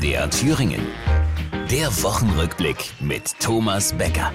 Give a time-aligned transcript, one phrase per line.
[0.00, 0.80] MDR Thüringen.
[1.70, 4.32] Der Wochenrückblick mit Thomas Becker.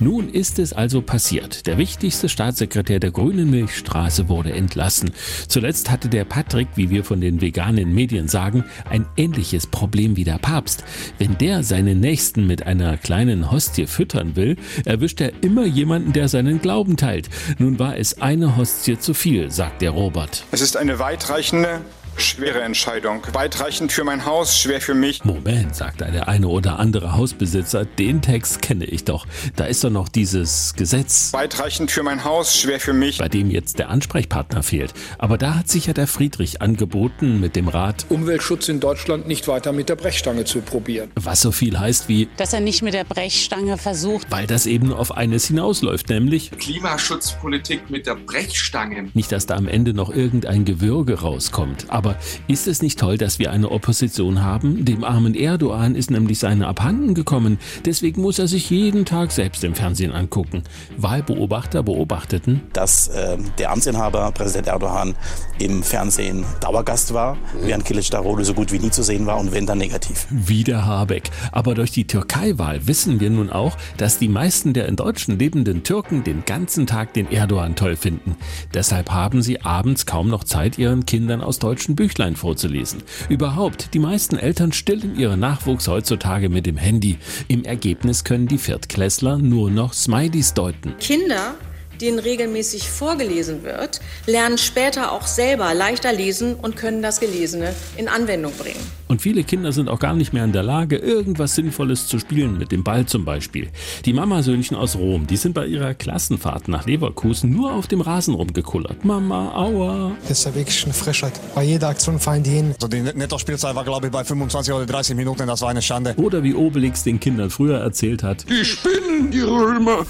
[0.00, 1.66] Nun ist es also passiert.
[1.66, 5.12] Der wichtigste Staatssekretär der Grünen Milchstraße wurde entlassen.
[5.48, 10.24] Zuletzt hatte der Patrick, wie wir von den veganen Medien sagen, ein ähnliches Problem wie
[10.24, 10.84] der Papst.
[11.16, 16.28] Wenn der seinen Nächsten mit einer kleinen Hostie füttern will, erwischt er immer jemanden, der
[16.28, 17.30] seinen Glauben teilt.
[17.58, 20.44] Nun war es eine Hostie zu viel, sagt der Robert.
[20.50, 21.80] Es ist eine weitreichende
[22.16, 23.22] schwere Entscheidung.
[23.32, 25.24] Weitreichend für mein Haus, schwer für mich.
[25.24, 29.26] Moment, sagt der eine oder andere Hausbesitzer, den Text kenne ich doch.
[29.56, 31.32] Da ist doch noch dieses Gesetz.
[31.32, 33.18] Weitreichend für mein Haus, schwer für mich.
[33.18, 34.94] Bei dem jetzt der Ansprechpartner fehlt.
[35.18, 38.06] Aber da hat sich ja der Friedrich angeboten mit dem Rat.
[38.08, 41.10] Umweltschutz in Deutschland nicht weiter mit der Brechstange zu probieren.
[41.14, 42.28] Was so viel heißt wie.
[42.36, 44.26] Dass er nicht mit der Brechstange versucht.
[44.30, 46.50] Weil das eben auf eines hinausläuft, nämlich.
[46.52, 49.10] Klimaschutzpolitik mit der Brechstange.
[49.14, 51.86] Nicht, dass da am Ende noch irgendein Gewürge rauskommt.
[51.88, 52.16] Aber aber
[52.48, 54.86] ist es nicht toll, dass wir eine Opposition haben?
[54.86, 57.58] Dem armen Erdogan ist nämlich seine abhanden gekommen.
[57.84, 60.62] Deswegen muss er sich jeden Tag selbst im Fernsehen angucken.
[60.96, 65.14] Wahlbeobachter beobachteten, dass äh, der Amtsinhaber, Präsident Erdogan,
[65.58, 69.66] im Fernsehen Dauergast war, während Kılıçdaroğlu so gut wie nie zu sehen war und wenn
[69.66, 70.26] dann negativ.
[70.30, 71.30] Wieder Habeck.
[71.52, 75.82] Aber durch die Türkei-Wahl wissen wir nun auch, dass die meisten der in Deutschland lebenden
[75.82, 78.36] Türken den ganzen Tag den Erdogan toll finden.
[78.72, 81.58] Deshalb haben sie abends kaum noch Zeit, ihren Kindern aus
[81.90, 83.02] deutschen Büchlein vorzulesen.
[83.28, 87.18] Überhaupt, die meisten Eltern stillen ihren Nachwuchs heutzutage mit dem Handy.
[87.48, 90.94] Im Ergebnis können die Viertklässler nur noch Smileys deuten.
[90.98, 91.54] Kinder
[92.00, 98.08] denen regelmäßig vorgelesen wird, lernen später auch selber leichter lesen und können das Gelesene in
[98.08, 98.80] Anwendung bringen.
[99.08, 102.58] Und viele Kinder sind auch gar nicht mehr in der Lage, irgendwas Sinnvolles zu spielen,
[102.58, 103.68] mit dem Ball zum Beispiel.
[104.04, 108.34] Die Mamasöhnchen aus Rom, die sind bei ihrer Klassenfahrt nach Leverkusen nur auf dem Rasen
[108.34, 109.04] rumgekullert.
[109.04, 110.12] Mama, aua.
[110.28, 111.32] Das ist ja wirklich eine Frechheit.
[111.56, 112.74] Bei jeder Aktion fallen die hin.
[112.74, 115.46] Also die Netto-Spielzeit war, glaube ich, bei 25 oder 30 Minuten.
[115.48, 116.14] Das war eine Schande.
[116.16, 118.48] Oder wie Obelix den Kindern früher erzählt hat.
[118.48, 120.06] Die spinnen, die Römer.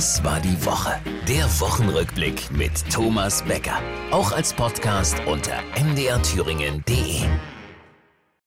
[0.00, 0.98] Das war die Woche.
[1.28, 3.82] Der Wochenrückblick mit Thomas Becker.
[4.10, 7.26] Auch als Podcast unter mdrthüringen.de.